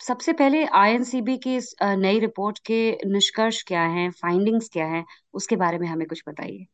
सबसे 0.00 0.32
पहले 0.32 0.64
आईएनसीबी 0.74 1.36
की 1.38 1.54
इस 1.56 1.74
नई 1.82 2.18
रिपोर्ट 2.20 2.58
के 2.66 2.80
निष्कर्ष 3.06 3.62
क्या 3.68 3.80
हैं 3.94 4.10
फाइंडिंग्स 4.12 4.68
क्या 4.72 4.84
हैं, 4.86 5.04
उसके 5.34 5.56
बारे 5.56 5.78
में 5.78 5.86
हमें 5.88 6.06
कुछ 6.08 6.22
बताइए। 6.28 6.66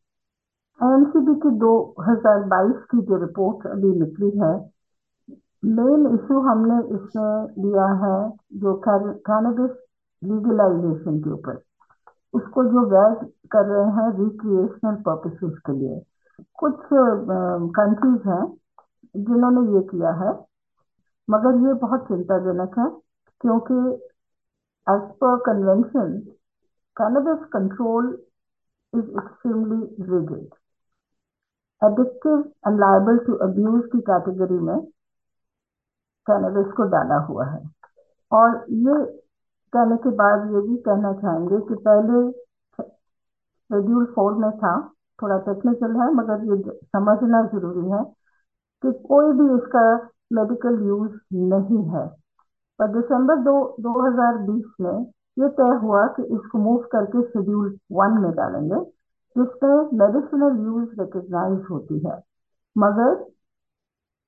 एनसीबी 0.80 1.34
की 1.40 1.50
2022 1.58 2.84
की 2.90 3.00
जो 3.06 3.16
रिपोर्ट 3.20 3.66
अभी 3.66 3.88
निकली 4.00 4.30
है 4.40 4.50
मेन 5.76 6.06
इशू 6.08 6.40
हमने 6.40 6.76
इसमें 6.96 7.64
लिया 7.64 7.86
है 8.02 8.16
जो 8.60 8.74
कैनबिस 8.86 9.72
लीगलाइजेशन 10.22 11.18
के 11.20 11.30
ऊपर। 11.32 11.62
उसको 12.34 12.64
जो 12.64 12.84
वैध 12.90 13.24
कर 13.52 13.64
रहे 13.66 13.88
हैं 13.96 14.06
रिक्रिएशनल 14.18 15.00
पर्पसेस 15.02 15.58
के 15.66 15.72
लिए। 15.78 15.98
कुछ 16.58 16.76
कंट्रीज़ 17.78 18.28
हैं 18.28 18.44
जिन्होंने 19.14 19.66
ये 19.74 19.82
किया 19.88 20.12
है, 20.22 20.30
मगर 21.28 21.60
ये 21.66 21.74
बहुत 21.82 22.06
चिंताजनक 22.08 22.78
है। 22.78 22.86
क्योंकि 23.40 23.74
as 24.86 25.02
per 25.22 25.36
convention 25.46 26.18
cannabis 26.96 27.44
control 27.52 28.06
is 28.92 29.08
extremely 29.20 29.80
rigid 30.10 30.54
addictive 31.82 32.38
and 32.66 32.80
liable 32.80 33.18
to 33.26 33.34
abuse 33.46 33.82
की 33.92 34.00
कैटेगरी 34.10 34.58
में 34.58 34.78
कैनबिस 36.26 36.72
को 36.72 36.84
डाला 36.90 37.16
हुआ 37.24 37.46
है। 37.46 37.60
और 38.32 38.64
ये 38.70 39.04
कहने 39.72 39.96
के 39.96 40.10
बाद 40.16 40.50
ये 40.52 40.60
भी 40.68 40.76
कहना 40.82 41.12
चाहेंगे 41.12 41.58
कि 41.68 41.74
पहले 41.86 42.20
शेड्यूल 42.78 44.04
फोर 44.14 44.34
में 44.34 44.50
था, 44.58 44.72
थोड़ा 45.22 45.38
टेक्निकल 45.38 45.96
है, 46.00 46.12
मगर 46.14 46.44
ये 46.44 46.78
समझना 46.96 47.42
ज़रूरी 47.46 47.90
है 47.90 48.02
कि 48.82 48.92
कोई 49.08 49.32
भी 49.32 49.46
इसका 49.54 49.84
मेडिकल 50.32 50.82
यूज़ 50.86 51.12
नहीं 51.52 51.82
है। 51.90 52.04
पर 52.80 52.88
दिसंबर 52.92 53.36
दो 53.42 53.54
2020 53.80 54.64
में 54.80 55.06
ये 55.36 55.48
तय 55.56 55.78
हुआ 55.82 56.06
कि 56.16 56.22
इसको 56.34 56.58
मूव 56.58 56.78
करके 56.92 57.22
शेड्यूल 57.22 57.76
वन 57.92 58.18
में 58.22 58.30
डालेंगे 58.32 58.84
जिसमें 59.36 59.98
मेडिसिनल 59.98 60.58
यूज़ 60.66 61.00
रिकग्नाइज 61.00 61.64
होती 61.70 61.98
है। 62.06 62.22
मगर 62.76 63.24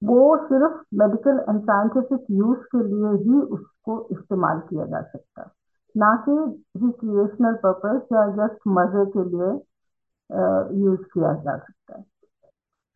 वो 0.02 0.20
सिर्फ़ 0.38 0.74
मेडिकल 0.94 1.38
एंड 1.48 1.60
साइंटिफिक 1.62 2.26
यूज़ 2.30 2.58
के 2.74 2.82
लिए 2.82 3.12
ही 3.22 3.40
उसको 3.56 4.00
इस्तेमाल 4.12 4.58
किया 4.68 4.84
जा 4.86 5.00
सकता। 5.02 5.50
ना 5.94 6.14
कि 6.28 6.36
रिक्रिएशनल 6.84 7.54
पर्पज 7.64 8.00
या 8.12 8.26
जस्ट 8.36 8.60
मज़े 8.68 9.04
के 9.16 9.24
लिए 9.30 9.50
यूज़ 10.84 11.00
किया 11.14 11.32
जा 11.34 11.56
सकता। 11.56 11.96
है 11.96 12.04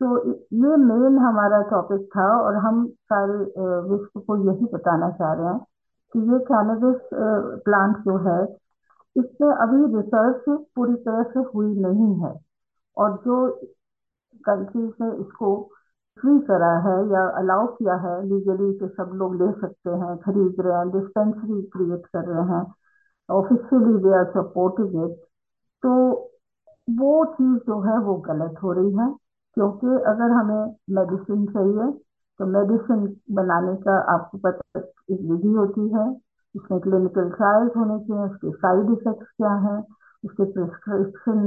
तो 0.03 0.08
ये 0.28 0.77
मेन 0.78 1.19
हमारा 1.19 1.61
टॉपिक 1.70 2.06
था 2.17 2.27
और 2.36 2.56
हम 2.64 2.86
सारे 3.12 3.34
विश्व 3.91 4.20
को 4.20 4.36
यही 4.47 4.67
बताना 4.72 5.11
चाह 5.19 5.33
रहे 5.33 5.47
हैं 5.47 5.58
कि 6.14 6.20
ये 6.33 6.39
कैनबिस 6.48 7.08
प्लांट 7.67 7.97
जो 8.06 8.17
है, 8.27 8.42
इसमें 9.17 9.53
अभी 9.53 9.84
रिसर्च 9.97 10.45
पूरी 10.77 10.95
तरह 11.05 11.23
से 11.34 11.41
हुई 11.55 11.75
नहीं 11.80 12.14
है 12.25 12.33
और 12.97 13.17
जो 13.27 13.36
कंट्रीज़ 14.45 14.92
ने 15.03 15.11
इसको 15.20 15.55
फ्री 16.19 16.39
करा 16.48 16.73
है 16.89 16.97
या 17.12 17.25
अलाउ 17.41 17.67
किया 17.77 17.95
है 18.06 18.14
लीगली 18.28 18.73
कि 18.78 18.89
सब 18.97 19.11
लोग 19.14 19.34
ले 19.42 19.50
सकते 19.61 19.91
हैं, 19.91 20.17
खरीद 20.19 20.61
रहे 20.61 20.78
हैं 20.78 20.91
डिस्पेंसरी 20.91 21.62
क्रिएट 21.75 22.06
कर 22.06 22.25
रहे 22.28 22.45
हैं 22.53 22.64
officially 23.28 23.98
they 24.05 24.14
are 24.19 24.25
supporting 24.33 25.03
it 25.05 25.17
तो 25.83 25.92
वो 26.89 27.25
चीज़ 27.34 27.58
जो 27.67 27.80
है 27.83 27.98
वो 28.05 28.14
गलत 28.28 28.62
हो 28.62 28.73
रही 28.73 28.92
है। 28.97 29.08
क्योंकि 29.56 29.86
अगर 30.11 30.31
हमें 30.33 30.75
मेडिसिन 30.97 31.47
चाहिए 31.47 31.91
तो 32.41 32.47
मेडिसिन 32.48 33.06
बनाने 33.34 33.75
का 33.83 33.97
आपको 34.12 34.39
पता 34.45 34.81
एक 34.81 35.20
विधि 35.31 35.53
होती 35.55 35.89
है। 35.95 36.06
उसमें 36.55 36.81
क्लिनिकल 36.81 37.28
ट्रायल्स 37.31 37.77
होने 37.77 37.98
चाहिए 37.98 38.25
उसके 38.25 38.50
साइड 38.53 38.91
इफेक्ट्स 38.92 39.28
क्या 39.36 39.53
हैं, 39.67 39.78
उसके 40.25 40.45
प्रिस्क्रिप्शन 40.53 41.39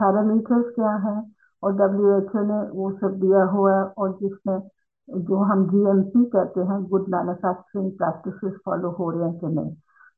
पैरामीटर्स 0.00 0.74
क्या 0.74 0.90
हैं, 1.06 1.20
और 1.62 1.72
डब्ल्यू 1.76 2.16
एच 2.16 2.36
ओ 2.36 2.44
ने 2.50 2.60
वो 2.70 2.90
सब 3.00 3.18
दिया 3.20 3.42
हुआ 3.54 3.72
है, 3.76 3.84
और 3.84 4.12
जिसमें 4.20 4.58
जो 5.08 5.36
हम 5.44 5.64
जीएमपी 5.70 6.24
कहते 6.34 6.60
हैं 6.66 6.82
गुड 6.88 7.08
मैन्युफैक्चरिंग 7.08 7.90
प्रैक्टिसेस 7.98 8.52
फॉलो 8.64 8.90
हो 8.98 9.10
रहे 9.10 9.28
हैं 9.28 9.38
कि 9.38 9.46
नहीं। 9.46 9.70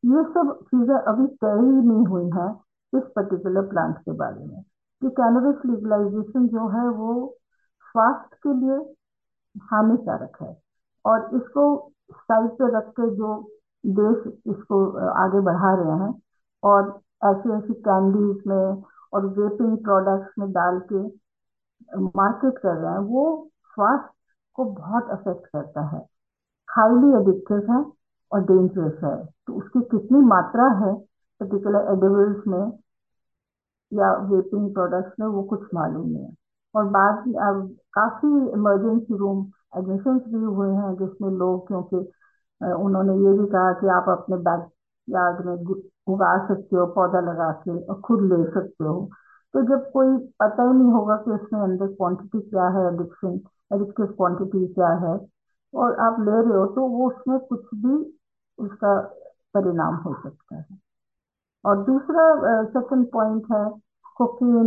ये 0.05 0.23
सब 0.35 0.53
चीज़ें 0.65 0.95
अभी 0.97 1.27
तय 1.37 1.59
ही 1.61 1.89
नहीं 1.89 2.07
हुई 2.07 2.25
हैं 2.37 2.51
इस 2.93 3.03
पर्टिकुलर 3.17 3.67
प्लांट 3.69 3.97
के 3.99 4.13
बारे 4.15 4.45
में। 4.47 4.63
कि 5.03 5.09
कैनबिस 5.11 5.65
लीगलाइजेशन 5.67 6.47
जो 6.49 6.69
है 6.71 6.89
वो 6.97 7.13
स्वास्थ्य 7.87 8.37
के 8.43 8.53
लिए 8.57 8.77
हानिकारक 9.71 10.37
है। 10.43 10.57
और 11.05 11.31
इसको 11.35 11.65
साइड 12.13 12.51
पे 12.59 12.69
रख 12.77 12.89
के 12.91 13.09
जो 13.17 13.31
देश 13.85 14.27
इसको 14.47 14.85
आगे 15.21 15.41
बढ़ा 15.41 15.75
रहे 15.75 15.99
हैं 16.03 16.13
और 16.63 16.89
ऐसी 17.25 17.57
ऐसी 17.57 17.75
कैंडीज 17.89 18.43
में 18.47 18.83
और 19.13 19.27
वेपिंग 19.39 19.77
प्रोडक्ट्स 19.79 20.39
में 20.39 20.51
डाल 20.53 20.79
के 20.93 21.03
मार्केट 21.99 22.59
कर 22.59 22.75
रहे 22.75 22.93
हैं, 22.93 22.99
वो 22.99 23.49
स्वास्थ्य 23.75 24.11
को 24.55 24.65
बहुत 24.65 25.11
अफेक्ट 25.11 25.47
करता 25.47 25.81
है। 25.87 26.01
हाईली 26.69 27.13
एडिक्टिव 27.21 27.73
है 27.73 27.85
और 28.33 28.41
डेंजरस 28.43 29.03
है। 29.05 29.17
तो 29.47 29.53
उसकी 29.53 29.81
कितनी 29.91 30.21
मात्रा 30.27 30.67
है 30.79 30.95
पर्टिकुलर 31.41 31.93
एडिबल्स 31.93 32.47
में 32.47 32.71
या 33.93 34.13
वेपिंग 34.31 34.73
प्रोडक्ट्स 34.75 35.21
में 35.21 35.27
वो 35.27 35.43
कुछ 35.53 35.63
मालूम 35.75 36.09
नहीं 36.09 36.25
है। 36.25 36.35
और 36.75 36.85
बाद 36.91 37.27
में 37.27 37.39
अब 37.47 37.69
काफ़ी 37.93 38.29
इमरजेंसी 38.53 39.17
रूम 39.19 39.41
एडमिशन 39.79 40.19
भी 40.29 40.45
हुए 40.45 40.69
हैं 40.75 40.95
जिसमें 40.97 41.31
लोग 41.39 41.67
क्योंकि 41.67 41.97
उन्होंने 42.61 43.15
ये 43.25 43.39
भी 43.39 43.47
कहा 43.47 43.73
कि 43.81 43.89
आप 43.89 44.09
अपने 44.09 44.37
बैक 44.49 44.69
यार्ड 45.09 45.45
में 45.47 45.55
उगा 46.07 46.37
सकते 46.49 46.77
हो 46.77 46.87
पौधा 46.95 47.21
लगा 47.21 47.51
के 47.63 47.79
और 47.83 48.01
खुद 48.01 48.23
ले 48.23 48.45
सकते 48.53 48.85
हो। 48.85 49.09
तो 49.55 49.63
जब 49.63 49.91
कोई 49.93 50.17
पता 50.41 50.63
ही 50.63 50.73
नहीं 50.79 50.93
होगा 50.93 51.17
कि 51.17 51.31
उसमें 51.31 51.61
अंदर 51.61 51.87
क्वांटिटी 51.87 52.41
क्या 52.41 52.69
है 52.77 52.87
एडिक्शन 52.87 53.41
एडिक्टिव 53.71 54.07
क्वांटिटी 54.07 54.67
क्या 54.75 54.89
है 55.03 55.15
और 55.75 55.97
आप 56.07 56.21
ले 56.21 56.41
रहे 56.41 56.59
हो 56.59 56.67
तो 56.75 56.87
वो 56.89 57.09
उसमें 57.11 57.39
कुछ 57.41 57.65
भी 57.75 57.95
उसका 58.59 58.95
परिणाम 59.55 59.95
हो 60.05 60.15
सकता 60.23 60.57
है। 60.57 60.79
और 61.65 61.85
दूसरा 61.85 62.25
सेकंड 62.65 63.07
uh, 63.07 63.13
पॉइंट 63.13 63.53
है 63.53 63.65
कोकीन 64.17 64.67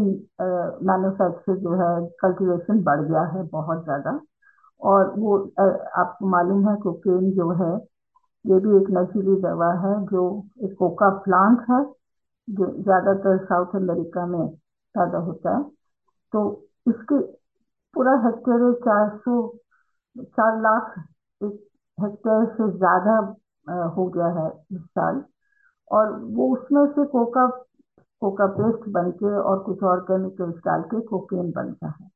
मैन्युफैक्चर 0.87 1.57
जो 1.57 1.73
है 1.81 1.89
कल्टीवेशन 2.21 2.81
बढ़ 2.83 3.01
गया 3.01 3.21
है 3.33 3.43
बहुत 3.49 3.83
ज़्यादा। 3.83 4.19
और 4.81 5.13
वो 5.19 5.37
आपको 5.97 6.27
मालूम 6.29 6.67
है 6.69 6.75
कोकेन 6.81 7.31
जो 7.31 7.49
है, 7.61 7.73
ये 8.45 8.59
भी 8.59 8.75
एक 8.77 8.89
नशीली 8.97 9.35
दवा 9.41 9.71
है 9.85 9.93
जो 10.07 10.23
एक 10.63 10.75
कोका 10.79 11.09
प्लांट 11.25 11.59
है, 11.69 11.83
जो 12.47 12.65
ज़्यादातर 12.81 13.37
साउथ 13.45 13.75
अमेरिका 13.75 14.25
में 14.25 14.47
पैदा 14.95 15.17
होता 15.19 15.55
है। 15.57 15.63
तो 16.33 16.41
इसके 16.85 17.19
पूरा 17.93 18.13
हेक्टेयर 18.25 18.73
चार 18.81 19.09
सौ, 19.17 19.35
चार 20.15 20.61
लाख 20.61 20.93
एक 21.41 21.55
हेक्टेयर 21.97 22.45
से 22.57 22.71
ज़्यादा 22.77 23.15
हो 23.95 24.05
गया 24.09 24.27
है 24.39 24.47
इस 24.73 24.81
साल। 24.81 25.23
और 25.91 26.11
वो 26.35 26.47
उसमें 26.55 26.85
से 26.87 27.05
कोका 27.07 27.45
कोका 28.21 28.45
पेस्ट 28.45 28.89
बन 28.89 29.11
के 29.11 29.37
और 29.37 29.59
कुछ 29.59 29.83
और 29.83 29.99
केमिकल्स 29.99 30.55
डाल 30.55 30.81
के 30.81 31.01
कोकेन 31.01 31.51
बनता 31.51 31.87
है। 31.87 32.09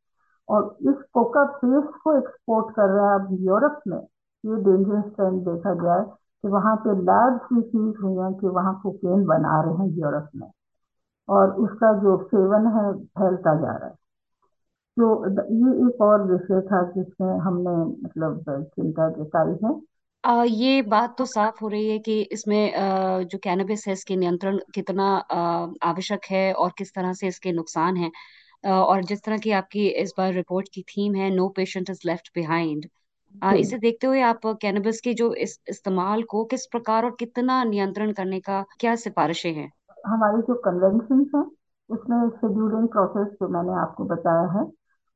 और 0.50 0.78
इस 0.82 0.96
कोका 1.14 1.44
पेस्ट 1.44 1.98
को 2.04 2.18
एक्सपोर्ट 2.18 2.76
कर 2.76 2.90
रहा 2.90 3.10
है 3.10 3.20
अब 3.20 3.28
यूरोप 3.32 3.80
में। 3.88 4.08
ये 4.46 4.56
डेंजरस 4.56 5.04
ट्रेंड 5.16 5.42
देखा 5.42 5.74
जाए 5.74 6.04
कि 6.44 6.48
वहाँ 6.48 6.76
पे 6.76 6.94
लैब्स 7.02 7.42
भी 7.54 7.62
सीज 7.62 7.94
हुई 8.04 8.24
हैं 8.24 8.34
कि 8.34 8.48
वहाँ 8.48 8.80
कोकेन 8.84 9.26
बना 9.26 9.62
रहे 9.62 9.74
हैं 9.74 9.96
यूरोप 9.96 10.30
में। 10.36 10.52
और 11.30 11.52
उसका 11.52 11.94
जो 11.94 12.18
सेवन 12.24 12.68
है, 12.68 12.94
फैलता 12.94 13.56
जा 13.56 13.78
रहा 13.78 13.88
है। 13.88 13.96
तो 14.98 15.26
ये 15.42 15.88
एक 15.88 16.02
और 16.02 16.24
विषय 16.24 16.62
था 16.62 16.82
जिसमें 16.92 17.40
हमने 17.40 18.04
मतलब 18.04 18.44
चिंता 18.50 19.10
जताई 19.10 19.58
है। 19.64 19.82
आ, 20.24 20.44
ये 20.44 20.82
बात 20.84 21.16
तो 21.18 21.26
साफ़ 21.26 21.60
हो 21.62 21.68
रही 21.68 21.90
है 21.90 21.98
कि 22.00 22.20
इसमें 22.32 22.74
आ, 22.76 23.22
जो 23.24 23.38
कैनबिस 23.38 23.88
है 23.88 23.94
इसके 23.94 24.16
नियंत्रण 24.16 24.58
कितना 24.76 25.06
आ, 25.06 25.68
आवश्यक 25.84 26.26
है 26.32 26.52
और 26.56 26.72
किस 26.78 26.94
तरह 26.96 27.14
से 27.14 27.28
इसके 27.28 27.52
नुकसान 27.52 27.98
हैं। 27.98 28.12
आ, 28.64 28.72
और 28.72 29.04
जिस 29.04 29.24
तरह 29.24 29.38
की 29.38 29.52
आपकी 29.54 29.88
इस 29.88 30.14
बार 30.18 30.34
रिपोर्ट 30.34 30.68
की 30.74 30.82
थीम 30.90 31.16
है 31.16 31.30
no 31.36 31.48
patient 31.56 31.90
is 31.90 32.00
left 32.06 32.32
behind 32.36 32.86
इसे 33.56 33.78
देखते 33.78 34.08
हुए 34.08 34.22
आप 34.24 34.46
कैनबिस 34.62 35.00
के 35.02 35.14
जो 35.14 35.34
इस 35.44 35.60
इस्तेमाल 35.70 36.24
को 36.24 36.44
किस 36.46 36.66
प्रकार 36.66 37.06
और 37.06 37.16
कितना 37.20 37.64
नियंत्रण 37.66 38.12
करने 38.12 38.40
का 38.40 38.64
क्या 38.80 38.96
सिफारिशें 38.96 39.54
हैं? 39.54 39.72
हमारी 40.08 40.42
जो 40.42 40.56
कन्वेंशन 40.66 41.26
है 41.36 41.42
उसमें 41.90 42.30
शेड्यूलिंग 42.32 42.88
प्रोसेस 42.88 43.28
जो 43.34 43.48
मैंने 43.48 43.80
आपको 43.82 44.06
बताया 44.06 44.48
है 44.54 44.64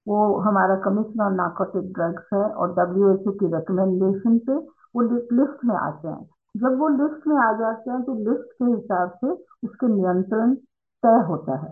वो 0.07 0.21
हमारा 0.41 0.75
कमीशन 0.85 1.21
ऑन 1.21 1.35
नार्कोटिक 1.35 1.91
ड्रग्स 1.93 2.33
है 2.33 2.43
और 2.53 2.73
डब्ल्यू 2.73 3.13
एच 3.13 3.27
ओ 3.27 3.31
की 3.41 3.51
रिकमेंडेशन 3.55 4.37
पे 4.47 4.57
वो 4.95 5.01
लिस्ट 5.01 5.65
में 5.65 5.75
आते 5.75 6.07
हैं 6.07 6.29
जब 6.55 6.77
वो 6.79 6.87
लिस्ट 6.87 7.27
में 7.27 7.35
आ 7.37 7.51
जाते 7.57 7.91
हैं 7.91 8.01
तो 8.03 8.13
लिस्ट 8.13 8.51
के 8.53 8.65
हिसाब 8.65 9.11
से 9.25 9.31
उसके 9.63 9.87
नियंत्रण 9.87 10.53
तय 11.03 11.23
होता 11.27 11.55
है। 11.57 11.71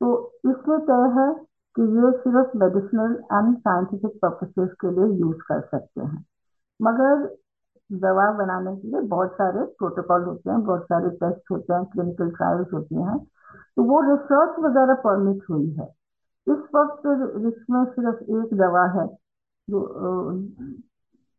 तो 0.00 0.08
इसमें 0.50 0.78
तय 0.80 1.08
है 1.16 1.32
कि 1.76 1.82
ये 1.96 2.10
सिर्फ़ 2.12 2.56
मेडिसिनल 2.56 3.12
एंड 3.32 3.56
साइंटिफिक 3.58 4.18
पर्पसेस 4.24 4.70
के 4.80 4.90
लिए 4.90 5.18
यूज़ 5.18 5.36
कर 5.36 5.60
सकते 5.60 6.00
हैं। 6.00 6.24
मगर 6.80 7.24
दवा 7.90 8.30
बनाने 8.32 8.76
के 8.76 8.88
लिए 8.88 9.00
बहुत 9.00 9.32
सारे 9.32 9.64
प्रोटोकॉल 9.78 10.22
होते 10.22 10.50
हैं, 10.50 10.62
बहुत 10.62 10.82
सारे 10.82 11.10
टेस्ट 11.10 11.50
होते 11.50 11.74
हैं 11.74 11.84
क्लिनिकल 11.84 12.30
ट्रायल्स 12.30 12.72
होती 12.72 12.94
हैं। 12.94 13.18
तो 13.76 13.82
वो 13.82 14.00
रिसर्च 14.00 14.58
वगैरह 14.58 14.94
परमिट 14.94 15.42
हुई 15.50 15.70
है। 15.70 15.86
इस 16.46 16.58
वक्त 16.74 17.06
इसमें 17.46 17.84
सिर्फ़ 17.84 18.22
एक 18.22 18.54
दवा 18.54 18.84
है, 19.00 19.06
जो 19.68 19.80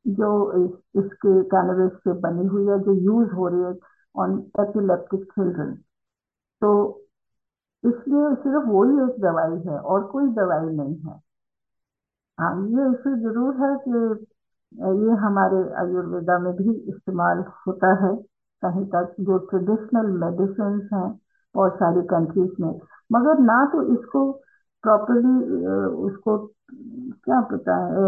जो 0.08 0.30
इसके 1.00 1.42
कैनबिस 1.46 1.92
से 2.04 2.14
बनी 2.22 2.46
हुई 2.48 2.66
है, 2.68 2.80
जो 2.80 2.94
यूज़ 2.94 3.32
हो 3.36 3.48
रही 3.48 3.62
है 3.62 3.74
ऑन 4.16 4.40
एपिलेप्टिक 4.62 5.24
चिल्ड्रन 5.26 5.74
तो 6.62 6.70
इसलिए 7.84 8.34
सिर्फ़ 8.36 8.68
वही 8.68 9.04
एक 9.04 9.20
दवाई 9.22 9.60
है 9.68 9.80
और 9.80 10.04
कोई 10.12 10.28
दवाई 10.36 10.76
नहीं 10.76 10.96
है। 11.08 11.20
हाँ 12.38 12.54
ये 12.70 12.90
इशू 12.92 13.16
ज़रूर 13.22 13.56
है 13.62 13.76
कि 13.84 13.92
ये 15.04 15.16
हमारे 15.22 15.58
आयुर्वेदा 15.82 16.38
में 16.40 16.52
भी 16.56 16.72
इस्तेमाल 16.90 17.44
होता 17.68 17.94
है, 18.04 18.16
कहीं 18.64 18.86
तक 18.96 19.16
जो 19.20 19.38
ट्रेडिशनल 19.50 20.12
मेडिसिन 20.24 20.80
हैं 20.94 21.08
बहुत 21.56 21.76
सारी 21.76 22.02
कंट्रीज़ 22.08 22.62
में। 22.62 22.70
मगर 23.12 23.40
ना 23.42 23.64
तो 23.74 23.82
इसको 23.94 24.32
प्रॉपरली 24.84 25.66
उसको 26.08 26.38
क्या 27.26 27.40
पता 27.52 27.76
है 27.86 28.06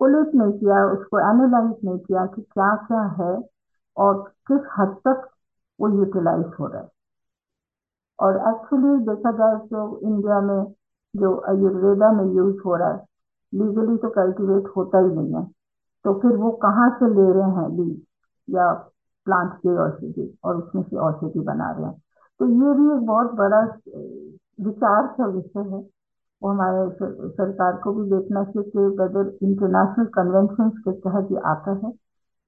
कोलेट 0.00 0.34
नहीं 0.34 0.52
किया, 0.58 0.84
उसको 0.86 1.18
एनालाइज 1.20 1.76
नहीं 1.84 1.98
किया 1.98 2.26
कि 2.26 2.42
क्या 2.42 2.74
क्या 2.86 3.02
है 3.20 3.32
और 3.96 4.22
किस 4.48 4.68
हद 4.78 4.96
तक 5.06 5.28
वो 5.78 5.88
यूटिलाइज 5.88 6.46
हो 6.60 6.66
रहा 6.66 6.82
है। 6.82 6.88
और 8.18 8.36
एक्चुअली 8.48 8.98
देखा 9.06 9.30
जाए 9.32 9.56
तो 9.68 9.82
इंडिया 10.00 10.40
में 10.40 10.64
जो 11.14 11.34
आयुर्वेदा 11.48 12.10
में 12.12 12.24
यूज़ 12.34 12.56
हो 12.66 12.76
रहा 12.76 12.88
है 12.88 13.06
लीगली 13.52 13.96
तो 13.96 14.08
कल्टीवेट 14.10 14.68
होता 14.76 14.98
ही 14.98 15.14
नहीं 15.14 15.34
है। 15.34 15.44
तो 16.04 16.14
फिर 16.20 16.36
वो 16.36 16.50
कहाँ 16.64 16.88
से 16.98 17.08
ले 17.14 17.32
रहे 17.32 17.50
हैं 17.52 17.76
बीज 17.76 18.00
या 18.48 18.72
प्लांट 19.26 19.52
की 19.52 19.76
औषधि 19.76 20.26
और 20.44 20.56
उसमें 20.56 20.82
से 20.82 20.96
औषधि 20.98 21.40
बना 21.40 21.70
रहे 21.72 21.86
हैं। 21.86 22.02
तो 22.40 22.46
ये 22.46 22.74
भी 22.78 22.92
एक 22.94 23.06
बहुत 23.06 23.32
बड़ा 23.34 23.60
विचार 24.66 25.06
का 25.18 25.26
विषय 25.26 25.68
है। 25.74 25.82
वो 26.42 26.50
हमारे 26.50 27.30
सरकार 27.32 27.76
को 27.84 27.92
भी 27.94 28.08
देखना 28.10 28.44
चाहिए 28.44 28.70
कि 28.70 28.86
वेदर 28.98 29.30
इंटरनेशनल 29.44 30.06
कन्वेंशन 30.14 30.70
के 30.80 30.92
तहत 31.00 31.32
ये 31.32 31.38
आता 31.48 31.72
है 31.84 31.92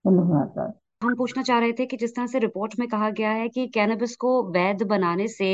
या 0.05 0.13
नहीं 0.13 0.35
आता 0.37 0.67
है। 0.67 0.73
हम 1.03 1.15
पूछना 1.17 1.43
चाह 1.43 1.59
रहे 1.59 1.73
थे 1.73 1.85
कि 1.87 1.97
जिस 1.97 2.15
तरह 2.17 2.27
से 2.27 2.39
रिपोर्ट 2.39 2.75
में 2.79 2.87
कहा 2.89 3.09
गया 3.11 3.31
है 3.33 3.49
कि 3.49 3.67
कैनबिस 3.69 4.15
को 4.17 4.31
वैध 4.53 4.83
बनाने 4.89 5.27
से 5.29 5.49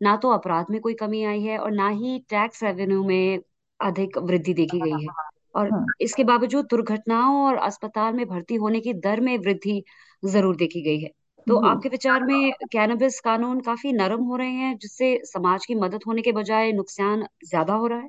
ना 0.00 0.16
तो 0.16 0.30
अपराध 0.30 0.66
में 0.70 0.80
कोई 0.80 0.94
कमी 0.94 1.22
आई 1.24 1.42
है 1.42 1.58
और 1.58 1.70
ना 1.72 1.88
ही 1.90 2.18
टैक्स 2.30 2.62
रेवेन्यू 2.62 3.02
में 3.04 3.38
अधिक 3.80 4.18
वृद्धि 4.20 4.54
देखी 4.54 4.80
गई 4.80 4.98
है। 4.98 5.10
और 5.54 5.72
हम्म, 5.72 5.92
इसके 6.00 6.24
बावजूद 6.24 6.66
दुर्घटनाओं 6.66 7.44
और 7.46 7.56
अस्पताल 7.62 8.14
में 8.14 8.26
भर्ती 8.26 8.54
होने 8.56 8.80
की 8.80 8.92
दर 9.00 9.20
में 9.20 9.36
वृद्धि 9.38 9.82
ज़रूर 10.22 10.56
देखी 10.56 10.82
गई 10.82 11.00
है। 11.00 11.10
तो 11.46 11.56
आपके 11.66 11.88
विचार 11.88 12.24
में 12.24 12.52
कैनबिस 12.72 13.20
कानून 13.20 13.60
काफ़ी 13.60 13.92
नरम 13.92 14.22
हो 14.24 14.36
रहे 14.36 14.52
हैं 14.52 14.76
जिससे 14.78 15.08
समाज 15.24 15.66
की 15.66 15.74
मदद 15.74 16.00
होने 16.06 16.22
के 16.22 16.32
बजाय 16.32 16.72
नुकसान 16.72 17.24
ज़्यादा 17.44 17.74
हो 17.74 17.86
रहा 17.86 17.98
है? 17.98 18.08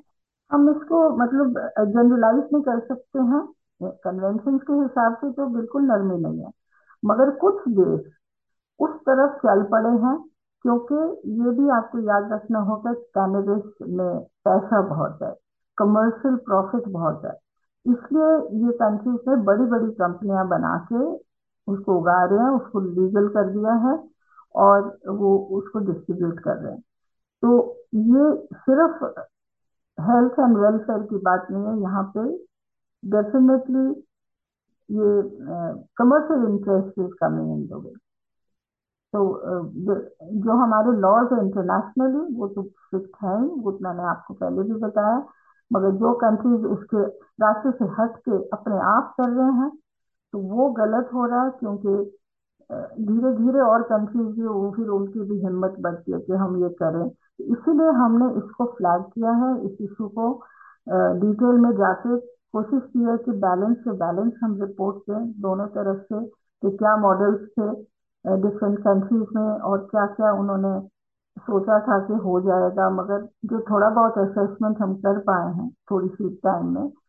हम 0.50 0.68
इसको 0.70 1.08
मतलब 1.16 1.58
जनरलाइज 1.88 2.48
नहीं 2.52 2.62
कर 2.62 2.80
सकते 2.80 3.18
हैं। 3.30 3.42
कन्वेंशन 4.04 4.58
के 4.58 4.72
हिसाब 4.72 5.14
से 5.14 5.30
तो 5.32 5.46
बिल्कुल 5.46 5.82
नरमी 5.82 6.18
नहीं 6.18 6.44
है। 6.44 6.50
मगर 7.02 7.30
कुछ 7.36 7.62
देश 7.68 8.12
उस 8.80 8.90
तरफ़ 9.08 9.36
चल 9.38 9.62
पड़े 9.72 9.90
हैं 10.04 10.16
क्योंकि 10.64 10.94
ये 11.42 11.50
भी 11.50 11.68
आपको 11.70 11.98
याद 12.08 12.32
रखना 12.32 12.58
होगा 12.68 12.92
कैनबिस 13.18 13.88
में 13.90 14.20
पैसा 14.44 14.80
बहुत 14.88 15.18
है 15.22 15.32
कमर्शियल 15.78 16.36
प्रॉफिट 16.46 16.88
बहुत 16.88 17.22
है। 17.24 17.32
इसलिए 17.86 18.30
ये 18.66 18.72
कंट्रीज़ 18.78 19.28
में 19.30 19.44
बड़ी 19.44 19.64
बड़ी 19.70 19.90
कंपनियाँ 19.94 20.46
बना 20.48 20.76
के 20.92 21.02
उसको 21.68 21.94
उगा 21.98 22.24
रहे 22.24 22.38
हैं 22.38 22.50
उसको 22.50 22.80
लीगल 22.80 23.28
कर 23.28 23.50
दिया 23.50 23.74
है 23.86 23.96
और 24.54 24.80
वो 25.08 25.36
उसको 25.58 25.78
डिस्ट्रीब्यूट 25.78 26.40
कर 26.40 26.56
रहे 26.56 26.72
हैं। 26.72 26.80
तो 27.42 27.50
ये 27.94 28.32
सिर्फ़ 28.56 29.04
हेल्थ 29.98 30.38
एंड 30.40 30.56
वेलफेयर 30.58 31.02
की 31.02 31.18
बात 31.24 31.46
नहीं 31.50 31.66
है 31.66 31.80
यहाँ 31.82 32.02
पे 32.16 32.22
डेफिनेटली 33.02 33.88
ये 34.88 35.10
commercial 35.98 36.48
interest 36.48 36.98
is 36.98 37.12
coming 37.20 37.52
in 37.52 37.66
the 37.66 37.98
तो 39.12 39.20
जो, 39.86 40.52
हमारे 40.52 40.92
लॉज 41.00 41.32
है 41.32 41.38
इंटरनेशनली 41.44 42.34
वो 42.36 42.48
तो 42.48 42.62
है 43.24 43.40
ही 43.40 43.48
वो 43.60 43.72
तो 43.72 43.78
मैंने 43.82 44.02
आपको 44.02 44.34
पहले 44.34 44.62
भी 44.62 44.80
बताया 44.80 45.16
मगर 45.70 45.90
जो 45.90 46.12
कंट्रीज़ 46.14 46.66
उसके 46.66 47.04
रास्ते 47.44 47.70
से 47.70 47.84
हट 47.98 48.16
के 48.28 48.38
अपने 48.48 48.78
आप 48.88 49.14
कर 49.20 49.28
रहे 49.30 49.52
हैं 49.60 49.70
तो 50.34 50.38
वो 50.50 50.68
गलत 50.78 51.10
हो 51.14 51.24
रहा 51.26 51.42
है 51.44 51.50
क्योंकि 51.58 51.90
धीरे 53.00 53.32
धीरे 53.34 53.60
और 53.62 53.82
कंट्रीज़ 53.90 54.28
भी 54.36 54.46
वो 54.46 54.70
फिर 54.76 54.88
उनकी 54.96 55.20
भी 55.30 55.38
हिम्मत 55.40 55.76
बढ़ती 55.80 56.12
है 56.12 56.18
कि 56.20 56.32
हम 56.42 56.56
ये 56.62 56.68
करें। 56.82 57.04
इसीलिए 57.52 57.90
हमने 57.98 58.26
इसको 58.38 58.64
फ्लैग 58.78 59.02
किया 59.14 59.32
है, 59.42 59.50
इस 59.66 59.76
इशू 59.82 60.08
को। 60.18 60.26
डिटेल 61.20 61.58
में 61.60 61.70
जाके 61.76 62.16
कोशिश 62.54 62.82
की 62.92 63.04
है 63.04 63.16
कि 63.18 63.32
बैलेंस 63.44 63.76
से 63.84 63.92
बैलेंस 64.02 64.32
हम 64.42 64.60
रिपोर्ट 64.62 64.96
दें 65.10 65.30
दोनों 65.42 65.66
तरफ़ 65.76 66.02
से 66.12 66.24
कि 66.62 66.76
क्या 66.76 66.96
मॉडल्स 66.96 67.40
थे 67.58 67.70
डिफरेंट 68.24 68.78
कंट्रीज़ 68.80 69.38
में 69.38 69.42
और 69.70 69.78
क्या 69.92 70.06
क्या 70.16 70.32
उन्होंने 70.40 70.74
सोचा 71.36 71.78
था 71.88 71.98
कि 72.06 72.14
हो 72.24 72.40
जाएगा। 72.40 72.90
मगर 72.90 73.26
जो 73.46 73.60
थोड़ा 73.70 73.88
बहुत 73.90 74.18
असेसमेंट 74.18 74.80
हम 74.82 74.94
कर 75.06 75.18
पाए 75.30 75.52
हैं 75.54 75.70
थोड़ी 75.90 76.08
सी 76.08 76.28
टाइम 76.44 76.74
में 76.74 76.88
तो 76.90 77.03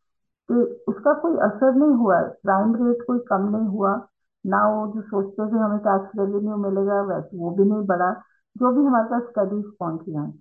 उसका 0.50 1.14
कोई 1.22 1.38
असर 1.48 1.76
नहीं 1.76 1.96
हुआ 1.98 2.18
है। 2.20 2.30
क्राइम 2.30 2.76
रेट 2.76 3.02
कोई 3.08 3.20
कम 3.30 3.50
नहीं 3.56 3.68
हुआ। 3.68 3.96
ना 4.46 4.58
वो 4.70 4.86
जो 4.94 5.02
सोचते 5.02 5.48
थे 5.52 5.60
हमें 5.60 5.78
टैक्स 5.80 6.12
रेवेन्यू 6.20 6.56
मिलेगा, 6.58 7.02
वैसे 7.02 7.38
वो 7.38 7.52
भी 7.52 7.64
नहीं 7.64 7.86
बढ़ा। 7.88 8.12
जो 8.56 8.72
भी 8.72 8.86
हमारे 8.86 9.06
पास 9.10 9.24
स्टडीज़ 9.30 9.66
पहुँची 9.80 10.16
हैं। 10.16 10.32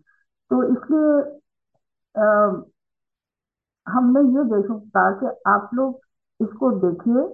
तो 0.51 0.63
इसलिए 0.65 1.41
हमने 3.87 4.21
ये 4.37 4.45
देखा 4.51 5.11
कि 5.21 5.27
आप 5.51 5.71
लोग 5.75 6.01
इसको 6.41 6.71
देखिए, 6.71 7.27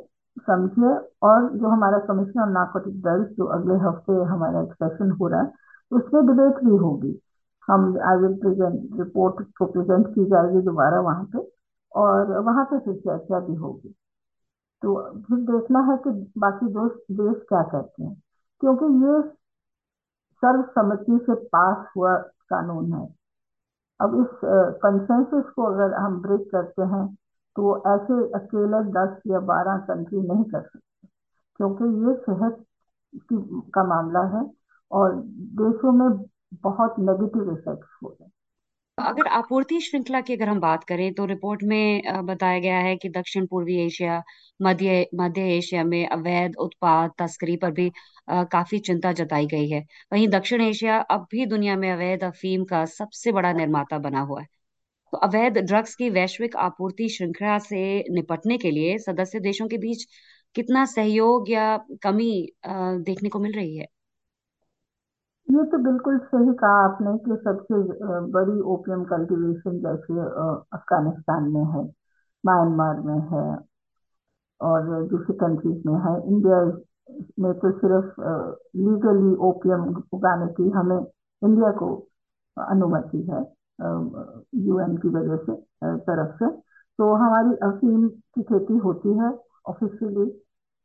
समझिए 0.47 0.95
और 1.23 1.49
जो 1.59 1.69
हमारा 1.69 1.99
कमीशन 1.99 2.41
ऑन 2.41 2.53
नार्कोटिक 2.53 3.01
ड्रग्स 3.03 3.37
जो 3.37 3.45
अगले 3.57 3.75
हफ़्ते 3.85 4.13
हमारा 4.25 4.61
एक्सप्रेशन 4.63 5.11
हो 5.11 5.29
रहा 5.29 5.41
है, 5.41 5.53
उसमें 5.93 6.27
डिबेट 6.27 6.65
भी 6.65 6.77
होगी। 6.77 7.19
हम 7.69 7.99
आई 8.09 8.17
विल 8.17 8.35
प्रेजेंट 8.41 9.01
रिपोर्ट 9.01 9.47
को 9.59 9.67
प्रेजेंट 9.67 10.07
की 10.15 10.25
जाएगी 10.25 10.61
दोबारा 10.63 11.01
वहाँ 11.01 11.25
पे। 11.37 11.60
और 11.95 12.39
वहाँ 12.39 12.65
पे 12.65 12.79
फिर 12.79 12.95
चर्चा 12.97 13.41
भी 13.41 13.55
होगी। 13.55 13.95
तो 14.83 14.95
फिर 15.21 15.39
देखना 15.47 15.81
है 15.91 15.97
कि 15.99 16.11
बाकी 16.41 16.67
दोस्त 16.73 17.05
देश 17.13 17.43
क्या 17.49 17.63
करते 17.73 18.03
हैं। 18.05 18.15
क्योंकि 18.61 18.85
ये 19.05 19.23
सर्वसम्मति 20.43 21.19
से 21.26 21.35
पास 21.47 21.87
हुआ 21.97 22.17
कानून 22.50 22.93
है। 22.93 23.07
अब 24.00 24.14
इस 24.21 24.41
कंसेंसस 24.83 25.50
को 25.50 25.62
अगर 25.64 25.95
हम 25.95 26.21
ब्रेक 26.23 26.49
करते 26.53 26.83
हैं 26.95 27.07
तो 27.57 27.76
ऐसे 27.88 28.14
अकेले 28.35 28.83
दस 28.93 29.21
या 29.26 29.41
बारह 29.50 29.76
कंट्री 29.88 30.21
नहीं 30.21 30.45
कर 30.45 30.61
सकते। 30.62 31.09
क्योंकि 31.57 31.85
ये 32.07 32.14
सेहत 32.17 32.64
की, 33.14 33.37
का 33.75 33.85
मामला 33.85 34.23
है 34.37 34.45
और 34.91 35.14
देशों 35.61 35.93
में 35.93 36.09
बहुत 36.62 36.95
नेगेटिव 36.99 37.53
इफेक्ट्स 37.53 37.88
हो 38.03 38.09
रहे 38.09 38.25
हैं। 38.25 38.33
अगर 39.00 39.26
आपूर्ति 39.28 39.80
श्रृंखला 39.80 40.21
की 40.21 40.35
अगर 40.35 40.49
हम 40.49 40.61
बात 40.61 40.85
करें 40.85 41.12
तो 41.14 41.25
रिपोर्ट 41.26 41.62
में 41.64 42.02
बताया 42.26 42.59
गया 42.61 42.78
है 42.78 42.95
कि 42.97 43.09
दक्षिण 43.09 43.47
पूर्वी 43.47 43.76
एशिया, 43.80 44.23
मध्य 44.61 45.07
मध्य 45.14 45.42
एशिया 45.57 45.85
में 45.85 46.07
अवैध 46.09 46.57
उत्पाद 46.61 47.11
तस्करी 47.19 47.57
पर 47.57 47.71
भी 47.73 47.90
काफ़ी 48.52 48.78
चिंता 48.80 49.12
जताई 49.12 49.47
गई 49.47 49.69
है। 49.71 49.80
वहीं 50.12 50.28
दक्षिण 50.28 50.62
एशिया 50.62 50.99
अब 51.11 51.26
भी 51.30 51.47
दुनिया 51.47 51.76
में 51.76 51.90
अवैध 51.92 52.25
अफीम 52.25 52.64
का 52.64 52.85
सबसे 52.88 53.33
बड़ा 53.33 53.52
निर्माता 53.52 53.99
बना 53.99 54.21
हुआ 54.23 54.40
है। 54.40 54.47
तो 55.12 55.19
अवैध 55.19 55.59
ड्रग्स 55.59 55.95
की 55.97 56.11
वैश्विक 56.11 56.57
आपूर्ति 56.59 57.09
श्रृंखला 57.09 57.59
से 57.61 57.83
निपटने 58.12 58.59
के 58.59 58.71
लिए 58.71 58.99
सदस्य 59.00 59.40
देशों 59.40 59.69
के 59.69 59.78
बीच 59.78 60.04
कितना 60.57 60.85
सहयोग 60.87 61.50
या 61.50 61.76
कमी 62.02 62.30
देखने 62.66 63.28
को 63.28 63.38
मिल 63.40 63.52
रही 63.52 63.76
है? 63.76 63.87
ये 65.50 65.64
तो 65.71 65.78
बिल्कुल 65.85 66.19
सही 66.25 66.52
कहा 66.59 66.83
आपने 66.85 67.16
कि 67.19 67.37
सबसे 67.45 67.75
बड़ी 68.33 68.61
ओपियम 68.75 69.04
कल्टीवेशन 69.04 69.78
जैसे 69.85 70.21
अफ़गानिस्तान 70.76 71.49
में 71.52 71.64
है, 71.73 71.83
म्यांमार 72.45 73.00
में 73.07 73.19
है, 73.33 73.42
और 74.61 75.07
दूसरी 75.11 75.35
कंट्रीज़ 75.38 75.88
में 75.88 75.95
है। 76.04 76.14
इंडिया 76.33 76.61
में 77.40 77.52
तो 77.61 77.71
सिर्फ़ 77.78 78.21
लीगली 78.78 79.35
ओपियम 79.49 79.85
उगाने 80.14 80.47
की 80.54 80.69
हमें 80.76 80.97
इंडिया 80.99 81.71
को 81.83 81.88
अनुमति 82.57 83.23
है 83.30 83.40
यूएन 84.66 84.97
की 85.02 85.09
वजह 85.16 85.37
से 85.47 85.54
तरफ़ 86.09 86.37
से। 86.42 86.50
तो 86.99 87.12
हमारी 87.14 87.57
अफीम 87.69 88.09
की 88.09 88.42
खेती 88.42 88.76
होती 88.87 89.19
है 89.19 89.30
ऑफिशियली 89.69 90.30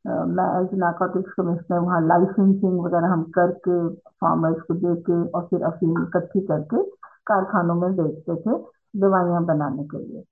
मैं 0.06 0.46
एज 0.56 0.74
नार्कोटिक्स 0.78 1.32
कमिश्नर 1.36 1.78
वहाँ 1.78 2.00
लाइसेंसिंग 2.02 2.78
वगैरह 2.80 3.12
हम 3.12 3.22
करके 3.36 3.76
फार्मर्स 4.22 4.60
को 4.66 4.74
दे 4.74 4.94
के 5.02 5.16
और 5.30 5.46
फिर 5.46 5.62
अफीम 5.66 6.02
इकट्ठी 6.02 6.40
करके 6.46 6.82
कारखानों 7.26 7.74
में 7.74 7.96
बेचते 7.96 8.36
थे 8.42 8.58
दवाइयाँ 9.00 9.44
बनाने 9.44 9.84
के 9.84 9.98
लिए। 9.98 10.22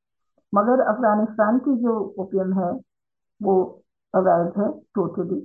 मगर 0.52 0.80
अफ़गानिस्तान 0.82 1.58
की 1.58 1.74
जो 1.82 1.94
ओपियम 2.18 2.52
है, 2.58 2.70
वो 3.40 3.82
अवैध 4.14 4.52
है 4.58 4.70
टोटली 4.94 5.40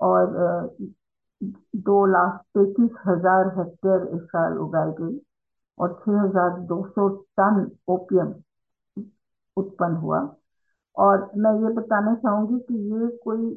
और 0.00 0.76
दो 1.88 2.04
लाख 2.06 2.40
तैतीस 2.54 2.90
हज़ार 3.06 3.52
हेक्टेयर 3.58 4.08
इस 4.16 4.22
साल 4.26 4.58
उगाई 4.58 4.90
गई 5.00 5.20
और 5.78 5.92
छह 6.00 6.20
हज़ार 6.20 6.58
दो 6.66 6.82
सौ 6.88 7.08
टन 7.08 7.70
ओपियम 7.88 8.34
उत्पन्न 9.56 9.96
हुआ। 9.96 10.20
और 10.96 11.30
मैं 11.36 11.52
ये 11.62 11.72
बताना 11.74 12.14
चाहूँगी 12.16 12.58
कि 12.68 12.74
ये 12.92 13.08
कोई 13.24 13.54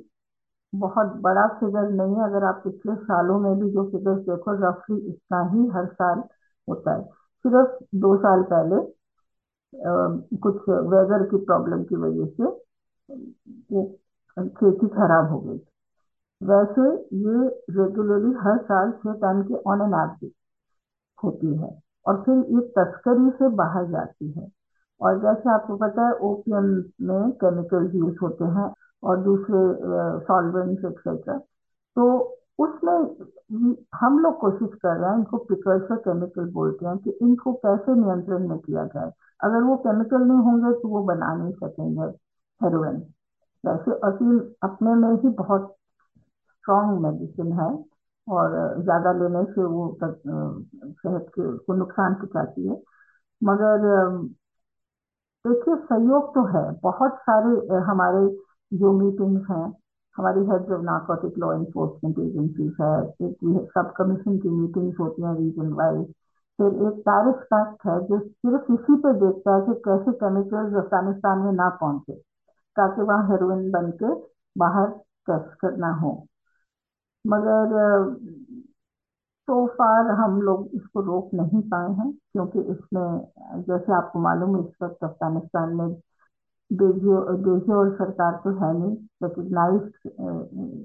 बहुत 0.74 1.14
बड़ा 1.22 1.46
फिगर 1.60 1.90
नहीं 1.92 2.16
है 2.16 2.24
अगर 2.24 2.44
आप 2.46 2.62
पिछले 2.64 2.96
सालों 2.96 3.40
में 3.40 3.54
भी 3.60 3.70
जो 3.72 3.84
फिगर्स 3.92 4.20
देखो 4.30 4.54
रफली 4.64 4.98
इतना 5.10 5.42
ही 5.54 5.68
हर 5.76 5.86
साल 5.94 6.24
होता 6.68 6.94
है। 6.96 7.04
सिर्फ़ 7.46 7.84
दो 7.98 8.16
साल 8.18 8.44
पहले 8.54 8.82
आ, 9.74 9.92
कुछ 10.44 10.70
वेदर 10.70 11.24
की 11.24 11.38
प्रॉब्लम 11.46 11.84
की 11.84 11.96
वजह 11.96 12.26
से 12.36 12.52
खेती 14.38 14.88
खराब 14.88 15.30
हो 15.32 15.40
गई। 15.40 15.60
वैसे 16.42 16.88
ये 17.20 17.48
रेगुलरली 17.78 18.34
हर 18.42 18.58
साल 18.64 18.92
छह 19.04 19.14
टन 19.24 19.42
के 19.48 19.56
ऑन 19.72 19.82
एन 19.82 19.94
एवरेज 19.94 20.32
होती 21.20 21.56
है 21.58 21.70
और 22.06 22.22
फिर 22.24 22.38
ये 22.56 22.62
तस्करी 22.78 23.30
से 23.40 23.50
बाहर 23.56 23.86
जाती 23.92 24.32
है। 24.32 24.48
और 25.02 25.20
जैसे 25.20 25.50
आपको 25.54 25.76
पता 25.78 26.08
है 26.08 26.14
ओपियम 26.30 26.66
में 27.10 27.32
केमिकल 27.44 27.90
यूज़ 27.96 28.18
होते 28.22 28.46
हैं। 28.58 28.70
और 29.04 29.18
दूसरे 29.24 29.60
सॉल्वेंट्स 30.26 30.86
एक्सेट्रा 30.86 31.38
तो 31.98 32.06
उसमें 32.60 32.98
हम 33.96 34.18
लोग 34.20 34.40
कोशिश 34.40 34.70
कर 34.82 34.96
रहे 34.96 35.10
हैं, 35.10 35.18
इनको 35.18 35.38
प्रिकर्सर 35.40 35.96
केमिकल 35.98 36.50
बोलते 36.54 36.86
हैं, 36.86 36.98
कि 36.98 37.10
इनको 37.22 37.54
कैसे 37.56 37.96
नियंत्रण 37.96 38.48
में 38.50 38.58
किया 38.60 38.84
जाए। 38.86 39.12
अगर 39.40 39.64
वो 39.64 39.76
केमिकल 39.86 40.22
नहीं 40.24 40.40
होंगे 40.46 40.72
तो 40.82 40.88
वो 40.90 41.04
बना 41.06 41.34
नहीं 41.36 41.52
सकेंगे 41.54 42.08
हेरोइन 42.62 42.98
वैसे 43.64 43.92
अफीम 44.08 44.40
अपने 44.64 44.94
में 44.96 45.12
ही 45.22 45.30
बहुत 45.38 45.76
स्ट्रॉन्ग 46.50 47.00
मेडिसिन 47.02 47.52
है, 47.54 47.70
और 48.28 48.52
ज़्यादा 48.84 49.12
लेने 49.14 49.44
से 49.46 49.64
वो 49.66 49.88
सेहत 50.02 51.26
के, 51.30 51.58
को 51.58 51.74
नुकसान 51.76 52.14
पहुंचाती 52.16 52.68
है। 52.68 52.82
मगर 53.42 53.88
देखिए, 55.46 55.76
सहयोग 55.76 56.34
तो 56.36 56.44
है। 56.48 56.64
बहुत 56.82 57.18
सारे 57.22 57.78
हमारे 57.86 58.28
जो 58.72 58.92
मीटिंग 58.94 59.38
है, 59.52 59.62
हमारी 60.16 60.40
head 60.42 60.72
of 60.74 60.82
narcotic 60.84 61.38
law 61.40 61.54
enforcement 61.54 62.20
agencies 62.20 62.74
है, 62.82 62.94
एक 63.28 63.70
सब 63.78 63.94
कमीशन 63.98 64.38
की 64.40 64.50
मीटिंग्स 64.52 65.00
होती 65.00 65.24
हैं 65.24 65.36
रीजन 65.38 65.74
वाइज 65.74 66.06
फिर 66.60 66.68
एक 66.88 66.98
टैरिफ 67.08 67.54
एक्ट 67.54 67.86
है, 67.88 68.00
जो 68.08 68.20
सिर्फ़ 68.20 68.72
इसी 68.74 68.96
पे 69.04 69.14
देखता 69.20 69.56
है 69.56 69.62
कि 69.66 69.74
कैसे 69.86 70.12
केमिकल्स 70.24 70.74
अफ़गानिस्तान 70.76 71.40
में 71.40 71.52
ना 71.54 71.70
पहुँचे, 71.82 72.14
ताकि 72.78 73.02
वहाँ 73.02 73.28
हेरोइन 73.30 73.70
बन 73.72 73.92
के 74.04 74.14
बाहर 74.56 74.88
टेस्ट 75.30 75.56
करना 75.62 75.92
हो। 76.02 76.12
मगर 77.26 77.74
तो 79.48 79.66
फार 79.68 80.12
हम 80.16 80.42
लोग 80.42 80.70
इसको 80.76 81.02
रोक 81.02 81.30
नहीं 81.34 81.62
पाए 81.70 81.92
हैं, 81.94 82.12
क्योंकि 82.34 82.60
इसमें, 82.72 83.64
जैसे 83.70 83.94
आपको 83.94 84.20
मालूम 84.20 84.56
है, 84.56 84.62
इस 84.64 84.76
वक्त 84.84 85.04
अफ़गानिस्तान 85.04 85.76
में 85.76 85.94
देशी 86.72 87.72
और 87.74 87.92
सरकार 87.96 88.34
तो 88.44 88.52
है 88.60 88.74
नहीं 88.80 88.96
रिकग्नाइज 89.24 89.92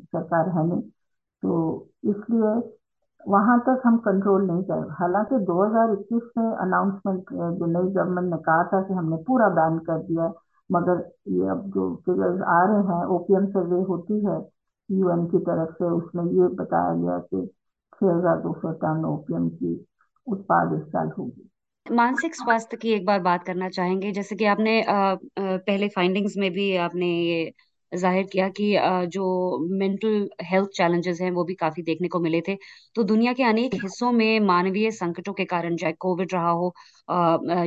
सरकार 0.08 0.48
है 0.48 0.66
नहीं 0.68 0.80
तो 1.42 1.56
इसलिए 2.04 2.52
वहाँ 3.26 3.58
तक 3.60 3.82
हम 3.86 3.96
कंट्रोल 3.98 4.46
नहीं 4.46 4.62
कर 4.62 4.88
हालाँकि 5.00 5.38
2021 5.44 6.22
में 6.38 6.56
अनाउंसमेंट 6.56 7.32
जो 7.32 7.66
नई 7.66 7.90
गवर्नमेंट 7.92 8.30
ने 8.30 8.36
कहा 8.38 8.64
था 8.64 8.82
कि 8.82 8.94
हमने 8.94 9.16
पूरा 9.26 9.48
बैन 9.48 9.78
कर 9.78 10.02
दिया 10.02 10.32
मगर 10.70 11.00
ये 11.32 11.48
अब 11.48 11.70
जो 11.70 11.94
फिगर्स 12.06 12.42
आ 12.48 12.62
रहे 12.64 12.82
हैं 12.90 13.04
ओपीएम 13.16 13.46
सर्वे 13.46 13.80
होती 13.82 14.24
है 14.26 14.36
यूएन 14.88 15.26
की 15.26 15.38
तरफ़ 15.38 15.72
से 15.74 15.90
उसमें 15.90 16.24
ये 16.24 16.48
बताया 16.54 16.94
गया 16.94 17.18
कि 17.18 17.46
छह 17.92 18.06
हज़ार 18.06 18.40
दो 18.40 18.52
सौ 18.54 18.72
टन 18.84 19.04
ओपीएम 19.04 19.48
की 19.48 19.74
उत्पाद 20.26 20.72
इस 20.74 20.86
साल 20.88 21.10
होगी। 21.18 21.50
मानसिक 21.86 22.34
स्वास्थ्य 22.34 22.76
की 22.76 22.92
एक 22.92 23.04
बार 23.06 23.20
बात 23.20 23.44
करना 23.44 23.68
चाहेंगे। 23.68 24.10
जैसे 24.12 24.36
कि 24.36 24.44
आपने 24.46 24.80
आ, 24.82 25.14
पहले 25.38 25.88
फाइंडिंग्स 25.88 26.36
में 26.36 26.50
भी 26.52 26.74
आपने 26.78 27.06
ये 27.06 27.52
ज़ाहिर 27.92 28.26
किया 28.32 28.48
कि 28.50 28.72
जो 29.08 29.24
मेंटल 29.78 30.28
हेल्थ 30.44 30.68
चैलेंजेस 30.76 31.20
हैं 31.20 31.30
वो 31.30 31.44
भी 31.44 31.54
काफ़ी 31.54 31.82
देखने 31.82 32.08
को 32.08 32.20
मिले 32.20 32.40
थे। 32.48 32.56
तो 32.96 33.02
दुनिया 33.02 33.32
के 33.32 33.42
अनेक 33.42 33.74
हिस्सों 33.74 34.10
में 34.12 34.40
मानवीय 34.40 34.90
संकटों 34.90 35.32
के 35.32 35.44
कारण 35.44 35.76
चाहे 35.76 35.92
कोविड 36.00 36.32
रहा 36.34 36.50
हो 36.52 36.72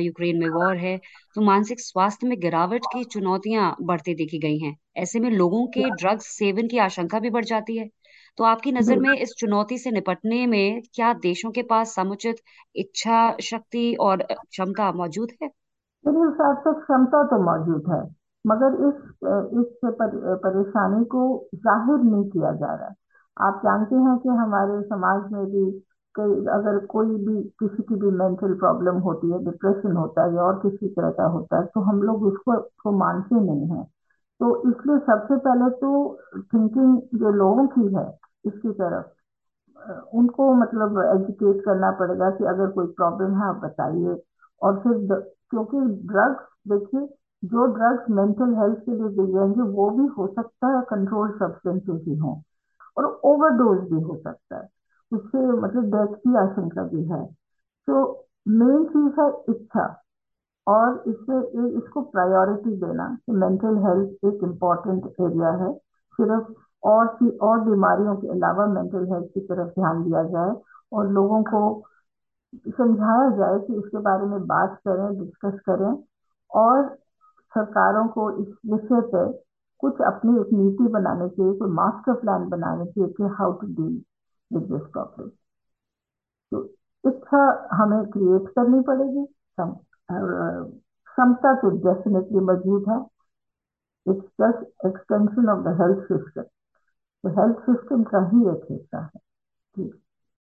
यूक्रेन 0.00 0.38
में 0.38 0.48
वॉर 0.50 0.76
है 0.76 0.96
तो 1.36 1.40
मानसिक 1.42 1.80
स्वास्थ्य 1.80 2.26
में 2.26 2.38
गिरावट 2.40 2.86
की 2.92 3.04
चुनौतियाँ 3.04 3.74
बढ़ती 3.82 4.14
देखी 4.14 4.38
गई 4.38 4.58
हैं। 4.58 4.76
ऐसे 4.96 5.20
में 5.20 5.30
लोगों 5.30 5.66
के 5.68 5.88
ड्रग्स 5.92 6.26
सेवन 6.38 6.68
की 6.68 6.78
आशंका 6.80 7.18
भी 7.18 7.30
बढ़ 7.30 7.44
जाती 7.44 7.76
है। 7.78 7.88
तो 8.38 8.44
आपकी 8.44 8.72
नज़र 8.72 8.98
में 8.98 9.12
इस 9.12 9.34
चुनौती 9.38 9.78
से 9.78 9.90
निपटने 9.90 10.46
में 10.46 10.82
क्या 10.94 11.12
देशों 11.22 11.50
के 11.50 11.62
पास 11.70 11.94
समुचित 11.94 12.36
इच्छा 12.76 13.20
शक्ति 13.42 13.94
और 14.00 14.22
क्षमता 14.22 14.90
मौजूद 14.92 15.32
है? 15.42 15.48
मेरे 16.04 16.18
हिसाब 16.20 16.58
से 16.58 16.72
क्षमता 16.80 17.22
तो 17.24 17.38
मौजूद 17.44 17.90
है 17.92 18.00
मगर 18.44 18.74
इस 18.88 18.94
इस 19.60 19.66
पर, 19.84 20.36
परेशानी 20.36 21.04
को 21.04 21.22
ज़ाहिर 21.56 21.98
नहीं 22.04 22.24
किया 22.30 22.52
जा 22.52 22.74
रहा। 22.74 23.48
आप 23.48 23.60
जानते 23.64 23.96
हैं 23.96 24.16
कि 24.18 24.28
हमारे 24.28 24.80
समाज 24.82 25.32
में 25.32 25.44
भी 25.46 25.64
कई 26.14 26.36
अगर 26.52 26.78
कोई 26.86 27.06
भी 27.26 27.42
किसी 27.60 27.82
की 27.82 27.94
भी 27.94 28.10
मेंटल 28.18 28.54
प्रॉब्लम 28.58 28.98
होती 29.00 29.30
है 29.32 29.38
डिप्रेशन 29.44 29.96
होता 29.96 30.24
है 30.24 30.34
या 30.34 30.42
और 30.42 30.58
किसी 30.60 30.88
तरह 30.88 31.10
का 31.18 31.26
होता 31.34 31.58
है 31.58 31.66
तो 31.74 31.80
हम 31.80 32.02
लोग 32.02 32.22
उसको 32.22 32.56
को 32.82 32.92
मानते 32.98 33.40
नहीं 33.40 33.68
हैं। 33.70 33.84
तो 34.40 34.54
इसलिए 34.70 34.98
सबसे 35.06 35.36
पहले 35.44 35.70
तो 35.76 35.90
थिंकिंग 36.54 37.18
जो 37.20 37.32
लोगों 37.34 37.66
की 37.68 37.94
है 37.96 38.06
इसकी 38.44 38.72
तरफ़ 38.72 40.16
उनको 40.16 40.52
मतलब 40.54 40.98
एजुकेट 41.04 41.64
करना 41.64 41.90
पड़ेगा 41.90 42.30
कि 42.30 42.44
अगर 42.44 42.70
कोई 42.70 42.86
प्रॉब्लम 42.86 43.34
है 43.36 43.48
आप 43.48 43.56
बताइए। 43.56 44.22
और 44.62 44.78
फिर 44.78 44.92
द, 45.08 45.22
क्योंकि 45.50 45.80
ड्रग्स 46.08 46.46
देखिए 46.68 47.06
जो 47.42 47.66
ड्रग्स 47.74 48.10
मेंटल 48.10 48.54
हेल्थ 48.54 48.78
के 48.78 48.92
लिए 48.92 49.08
दी 49.08 49.32
जाएँगे 49.32 49.62
वो 49.72 49.90
भी 49.90 50.06
हो 50.06 50.26
सकता 50.26 50.76
है 50.76 50.82
कंट्रोल 50.90 51.30
सब्सटेंसेस 51.38 52.02
ही 52.08 52.16
हो। 52.16 52.40
और 52.96 53.04
ओवरडोज 53.24 53.78
भी 53.92 54.00
हो 54.00 54.16
सकता 54.16 54.56
है। 54.56 54.68
उससे 55.12 55.38
मतलब 55.38 55.84
डेथ 55.94 56.14
की 56.16 56.36
आशंका 56.36 56.82
भी 56.82 57.04
है। 57.04 57.24
तो 57.88 58.02
मेन 58.48 58.84
चीज़ 58.86 59.20
है 59.20 59.28
इच्छा। 59.48 59.86
और 60.66 61.02
इससे 61.08 61.38
इसको 61.78 62.00
प्रायोरिटी 62.02 62.74
देना 62.76 63.06
कि 63.26 63.32
मेंटल 63.32 63.76
हेल्थ 63.78 64.24
एक 64.24 64.42
इंपॉर्टेंट 64.44 65.06
एरिया 65.06 65.50
है। 65.64 65.72
सिर्फ़ 66.18 66.52
और 66.82 67.06
की, 67.06 67.28
और 67.38 67.60
बीमारियों 67.60 68.16
के 68.16 68.28
अलावा 68.28 68.66
मेंटल 68.66 69.06
हेल्थ 69.12 69.32
की 69.34 69.40
तरफ़ 69.40 69.68
ध्यान 69.70 70.02
दिया 70.04 70.22
जाए 70.24 70.54
और 70.92 71.08
लोगों 71.12 71.42
को 71.42 71.60
समझाया 72.68 73.30
जाए 73.36 73.58
कि 73.66 73.74
इसके 73.74 73.98
बारे 74.02 74.26
में 74.26 74.46
बात 74.46 74.78
करें 74.88 75.18
डिस्कस 75.18 75.58
करें 75.66 75.92
और 76.50 76.84
सरकारों 77.52 78.06
को 78.08 78.30
इस 78.42 78.48
विषय 78.66 79.00
पर 79.12 79.26
कुछ 79.80 80.00
अपनी 80.06 80.40
एक 80.40 80.52
नीति 80.52 80.88
बनानी 80.92 81.28
चाहिए 81.28 81.58
कोई 81.58 81.70
मास्टर 81.72 82.14
प्लान 82.20 82.48
बनाने 82.48 82.84
चाहिए 82.86 83.12
कि 83.12 83.34
how 83.38 83.52
to 83.52 83.66
deal 83.66 84.02
with 84.50 84.62
this 84.72 84.86
problem 84.92 85.28
तो 86.52 86.64
इच्छा 87.04 87.42
हमें 87.72 88.04
क्रिएट 88.10 88.48
करनी 88.48 88.80
पड़ेगी। 88.82 89.24
क्षमता 90.08 91.54
तो 91.60 91.70
डेफिनेटली 91.86 92.40
मौजूद 92.40 92.88
है। 92.88 92.98
It's 94.06 94.26
just 94.42 94.86
extension 94.86 95.48
of 95.50 95.64
the 95.64 95.80
health 95.80 96.06
system 96.12 96.42
तो 97.24 97.30
हेल्थ 97.32 97.60
सिस्टम 97.62 98.02
का 98.04 98.18
ही 98.28 98.42
एक 98.50 98.66
हिस्सा 98.70 99.02
है। 99.04 99.20
ठीक 99.76 99.94